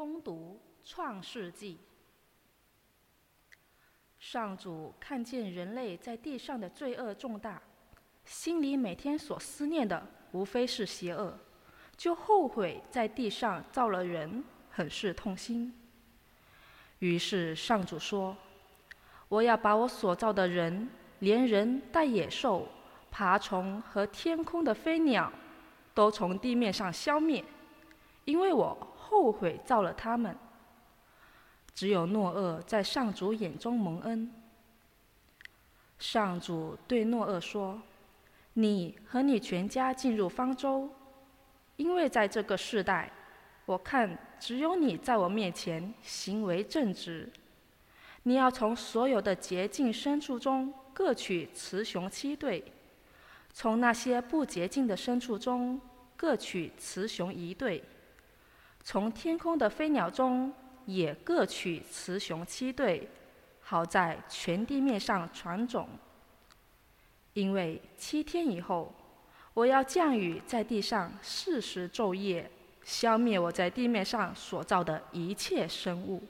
[0.00, 1.76] 攻读创世纪。
[4.18, 7.60] 上主看见人类在地上的罪恶重大，
[8.24, 10.02] 心里每天所思念的
[10.32, 11.38] 无非是邪恶，
[11.98, 15.70] 就后悔在地上造了人，很是痛心。
[17.00, 18.34] 于是上主说
[19.28, 22.66] ：“我要把我所造的人，连人带野兽、
[23.10, 25.30] 爬虫和天空的飞鸟，
[25.92, 27.44] 都从地面上消灭，
[28.24, 30.36] 因为我后悔造了他们。”
[31.74, 34.30] 只有诺厄在上主眼中蒙恩。
[35.98, 37.80] 上主对诺厄说
[38.54, 40.88] ：“你和你全家进入方舟，
[41.76, 43.10] 因为在这个世代，
[43.66, 47.28] 我看只有你在我面前行为正直。
[48.22, 52.62] 你要从所有的洁净牲畜中各取雌雄七对，
[53.52, 55.80] 从那些不洁净的牲畜中
[56.16, 57.82] 各取雌雄一对，
[58.82, 60.52] 从天空的飞鸟中。”
[60.86, 63.08] 也各取雌雄七对，
[63.60, 65.88] 好在全地面上传种。
[67.34, 68.92] 因为七天以后，
[69.54, 72.50] 我要降雨在地上四时昼夜，
[72.82, 76.24] 消灭我在地面上所造的一切生物。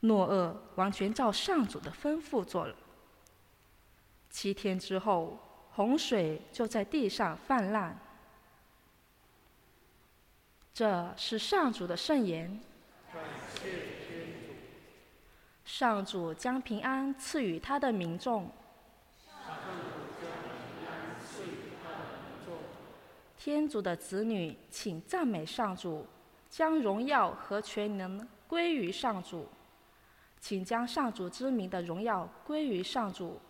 [0.00, 2.74] 诺厄完全照上主的吩咐做了。
[4.30, 5.38] 七天之后，
[5.70, 7.96] 洪水就在地上泛滥。
[10.74, 12.60] 这是上主的圣言。
[15.64, 18.50] 上主将平安赐予他的民众。
[23.36, 26.06] 天主的子女，请赞美上主，
[26.48, 29.48] 将荣耀和全能归于上主。
[30.38, 33.40] 请将上主之名的荣耀归于上主，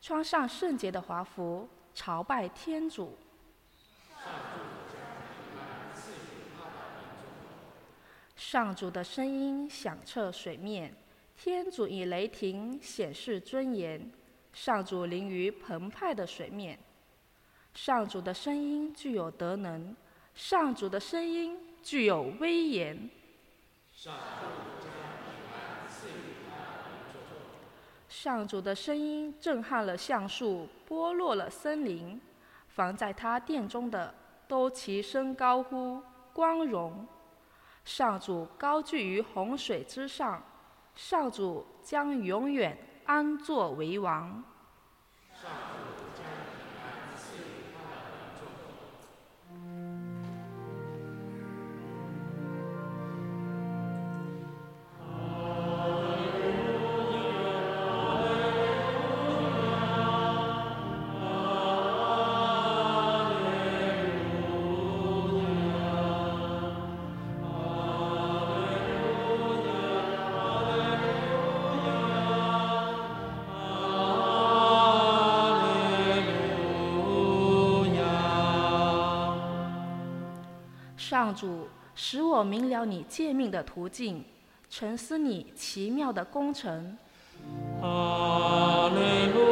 [0.00, 3.16] 穿上圣洁的华服，朝拜天主。
[8.50, 10.90] 上主的声音响彻水面，
[11.36, 14.10] 天主以雷霆显示尊严。
[14.54, 16.78] 上主临于澎湃的水面，
[17.74, 19.94] 上主的声音具有德能，
[20.34, 23.10] 上主的声音具有威严。
[28.08, 32.18] 上主的声音震撼了橡树，剥落了森林，
[32.68, 34.14] 凡在他殿中的
[34.48, 37.06] 都齐声高呼光荣。
[37.88, 40.42] 上主高踞于洪水之上，
[40.94, 42.76] 上主将永远
[43.06, 44.44] 安坐为王。
[81.08, 84.22] 上主使我明了你诫命的途径，
[84.68, 86.98] 沉思你奇妙的工程。
[87.80, 89.47] 哈利路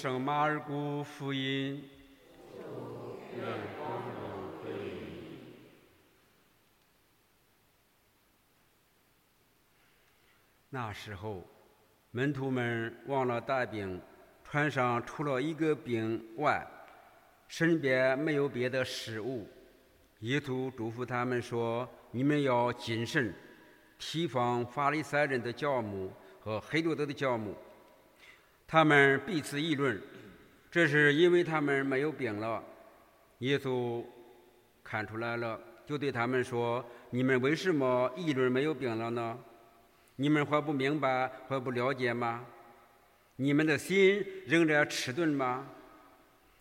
[0.00, 1.86] 圣马尔谷福音。
[10.70, 11.46] 那时候，
[12.12, 14.00] 门徒们忘了带饼，
[14.42, 16.66] 船上除了一个饼外，
[17.46, 19.46] 身边没有别的食物。
[20.20, 23.34] 耶稣嘱咐他们说：“你们要谨慎，
[23.98, 26.10] 提防法利赛人的教母
[26.40, 27.54] 和黑罗德的教母。”
[28.72, 30.00] 他们彼此议论，
[30.70, 32.62] 这是因为他们没有饼了。
[33.38, 34.00] 耶稣
[34.84, 39.36] 看出来了，就对他们说：“你们为什么议论没有饼了呢？
[40.14, 42.46] 你们还不明白，还不了解吗？
[43.34, 45.66] 你们的心仍然迟钝吗？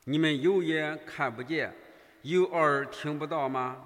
[0.06, 1.72] 你们有眼看不见，
[2.24, 3.86] 有耳听不到吗？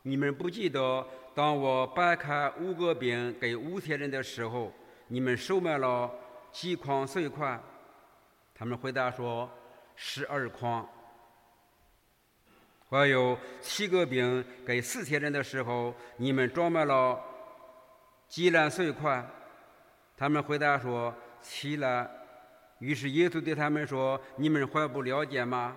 [0.00, 4.72] 你们不记得，当我掰开五个饼给五千人的时候，
[5.06, 6.10] 你们收买了？”
[6.52, 7.60] 几筐碎块？
[8.54, 9.50] 他们回答说
[9.96, 10.88] ：“十二筐。”
[12.88, 17.18] 还有七个饼给四千人的时候，你们装满了
[18.28, 19.26] 几篮碎块？
[20.16, 22.08] 他们回答说七篮。
[22.78, 25.76] 于是耶稣对他们说：“你们还不了解吗？”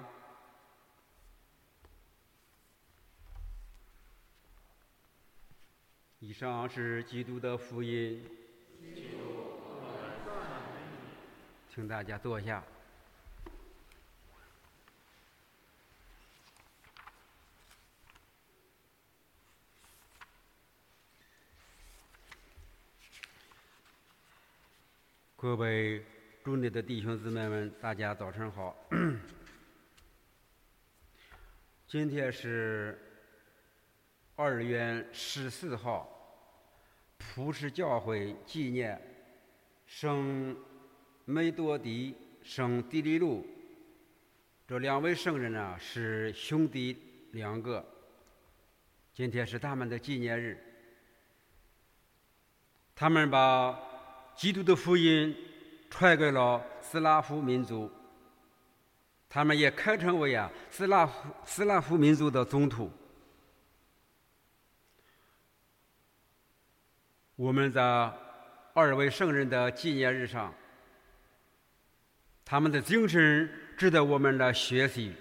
[6.19, 8.27] 以上是基督的福音，
[11.75, 12.63] 请大家坐下。
[25.35, 26.01] 各位
[26.45, 28.73] 主内的弟兄姊妹们，大家早晨好。
[31.85, 32.97] 今天是
[34.37, 36.07] 二月十四号，
[37.17, 38.97] 普世教会纪念
[39.85, 40.55] 圣
[41.25, 43.45] 梅多迪、圣迪利路
[44.67, 46.97] 这两位圣人呢，是兄弟
[47.33, 47.85] 两个。
[49.13, 50.57] 今天是他们的纪念日，
[52.95, 53.77] 他们把。
[54.35, 55.33] 基督的福音
[55.89, 57.89] 传给了斯拉夫民族，
[59.29, 62.91] 他们也开成为啊斯拉夫斯拉夫民族的总统。
[67.37, 67.81] 我们在
[68.73, 70.53] 二位圣人的纪念日上，
[72.45, 75.13] 他们的精神值得我们来学习。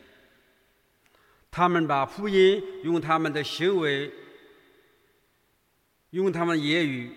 [1.50, 4.12] 他们把福音用他们的行为，
[6.10, 7.16] 用他们的言语。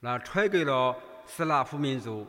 [0.00, 2.26] 那传给了斯拉夫民族，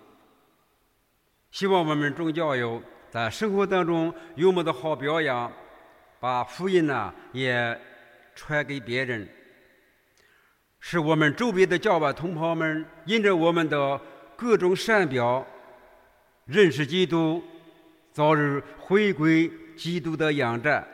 [1.52, 5.52] 希望我们众教友在生活当中有我们的好表扬，
[6.20, 7.78] 把福音呢也
[8.36, 9.28] 传给别人，
[10.80, 14.00] 使我们周边的教外同胞们因着我们的
[14.36, 15.46] 各种善表，
[16.46, 17.44] 认识基督，
[18.12, 20.88] 早日回归基督的仰战。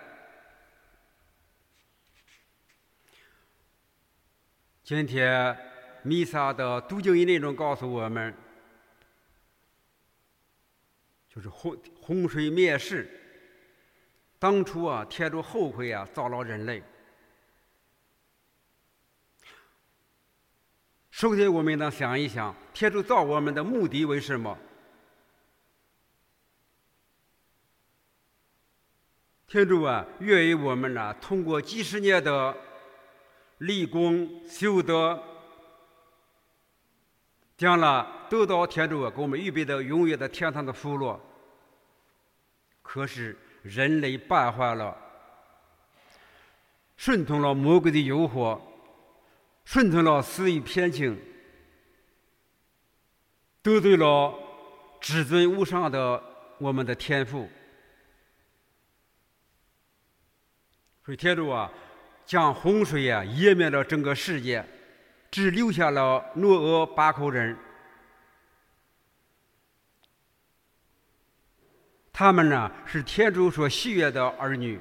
[4.84, 5.58] 今天。
[6.04, 8.34] 弥撒的读经内容告诉我们，
[11.30, 13.08] 就是洪洪水灭世。
[14.40, 16.82] 当初啊，天主后悔啊，造了人类。
[21.12, 24.58] 首先，我们呢想一想，天主造我们的目的为什么？
[29.52, 32.56] 天主啊，愿意我们呢，通过几十年的
[33.58, 35.22] 立功修德。
[37.58, 41.20] 将来得到天主啊给我们预备的永远的天堂的福乐。
[42.82, 44.96] 可是人类败坏了，
[46.96, 48.58] 顺从了魔鬼的诱惑，
[49.66, 51.22] 顺从了私欲偏情，
[53.62, 54.34] 得罪了
[55.02, 56.24] 至尊无上的
[56.58, 57.50] 我们的天父。
[61.12, 61.70] 所以天主啊，
[62.26, 64.66] 将洪水啊淹灭了整个世界。
[65.30, 67.58] 只留下了诺厄八口人，
[72.14, 74.80] 他们呢是天主所喜悦的儿女。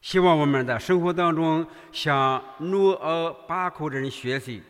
[0.00, 4.62] 希望我们在生活当中向诺厄八口人学习，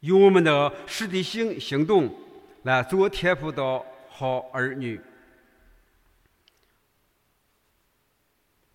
[0.00, 2.10] 用我们的实际行行动
[2.62, 3.62] 来做天父的
[4.08, 4.98] 好儿女。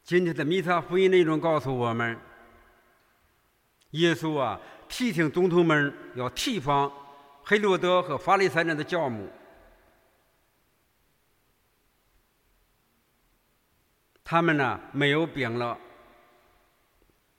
[0.05, 2.15] 今天的弥撒福音内容告诉我们。
[3.91, 6.91] 耶稣啊，提醒总统们要提防
[7.43, 9.27] 黑罗德和法利赛人的教母。
[14.23, 15.75] 他们呢没有病了，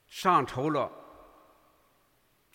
[0.08, 0.90] 上愁了。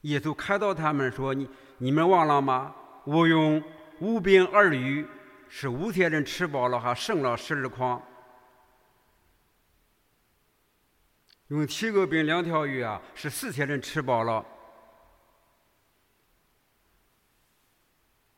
[0.02, 2.76] 耶稣看到他们说：“你你们忘了吗？
[3.06, 3.64] 我用
[4.02, 5.08] 五饼二鱼
[5.48, 8.02] 使五千人吃饱了，还剩了十二筐。”
[11.52, 14.46] 用七个饼两条鱼啊，是四千人吃饱了。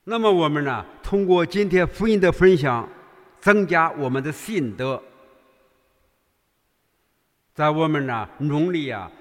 [0.03, 2.89] 那么我们呢，通过今天福音的分享，
[3.39, 4.99] 增加我们的信德，
[7.53, 9.11] 在我们呢农历啊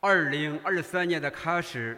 [0.00, 1.96] 二零二三年的开始，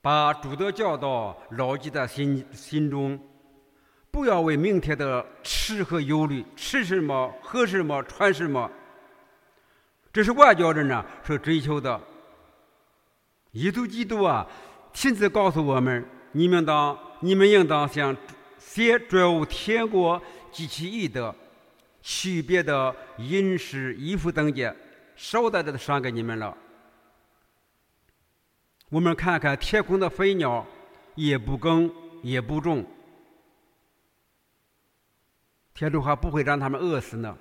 [0.00, 3.29] 把主的教导牢记在心心中。
[4.10, 8.70] 不要为明天的吃和忧虑，吃什么、喝什么、穿什么，
[10.12, 12.00] 这是外教人呢所追求的。
[13.52, 14.46] 耶稣基督啊，
[14.92, 18.16] 亲自告诉我们：你们当、你们应当向
[18.58, 21.34] 先专务天国及其义德，
[22.02, 24.74] 区别的饮食、衣服等件，
[25.16, 26.56] 少带的赏给你们了。
[28.88, 30.66] 我们看看天空的飞鸟，
[31.14, 31.88] 也不耕，
[32.22, 32.84] 也不种。
[35.80, 37.34] 天主还不会让他们饿死呢。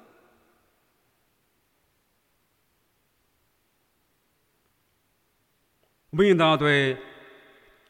[6.09, 6.97] 我们应当对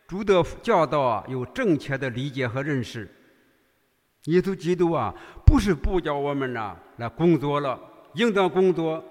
[0.07, 3.07] 主的教导啊有正确的理解和认识。
[4.23, 5.13] 耶稣基督啊，
[5.45, 7.79] 不是不叫我们呐来工作了，
[8.15, 9.03] 应当工作。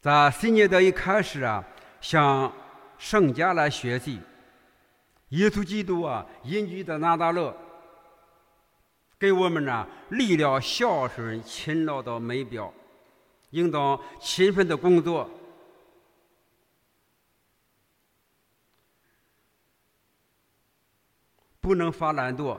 [0.00, 1.62] 在新年的一开始啊，
[2.00, 2.50] 向
[2.96, 4.22] 圣家来学习。
[5.28, 7.54] 耶稣基督啊，隐居在拿大勒，
[9.20, 12.72] 给我们呢立了孝顺勤劳的美标，
[13.50, 15.30] 应当勤奋的工作。
[21.60, 22.58] 不能发懒惰，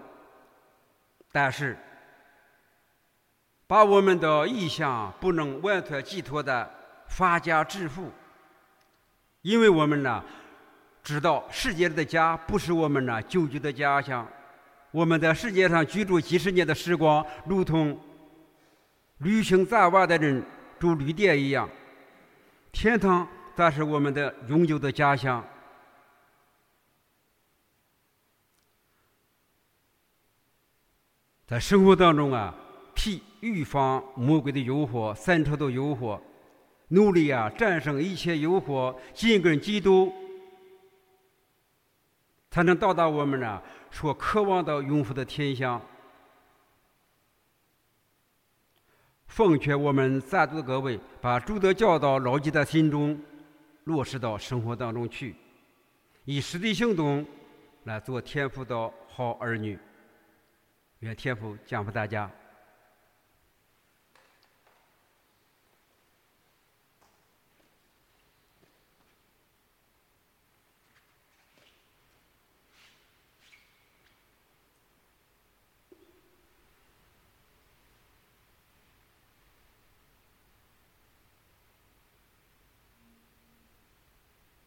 [1.32, 1.76] 但是
[3.66, 6.70] 把我们的意向不能完全寄托在
[7.08, 8.12] 发家致富，
[9.42, 10.24] 因为我们呢
[11.02, 14.26] 知道世界的家不是我们呢久居的家乡，
[14.92, 17.98] 我们在世界上居住几十年的时光，如同
[19.20, 20.44] 旅行在外的人
[20.80, 21.70] 住旅店一样，
[22.72, 25.44] 天堂才是我们的永久的家乡。
[31.48, 32.56] 在生活当中啊，
[32.96, 36.20] 替预防魔鬼的诱惑、三仇的诱惑，
[36.90, 40.14] 努力啊战胜一切诱惑，紧跟基督，
[42.52, 45.82] 才能到达我们呢所渴望的永福的天乡。
[49.26, 53.18] 奉劝我们在座的各位，把朱德教导牢记在心中，
[53.86, 55.34] 落实到生活当中去，
[56.26, 57.26] 以实际行动
[57.86, 59.80] 来做天父的好儿女。
[61.00, 62.30] 愿天父降福大家。